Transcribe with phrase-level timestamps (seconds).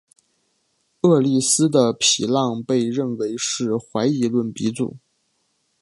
[1.01, 4.97] 厄利斯的皮浪被认为是怀疑论鼻祖。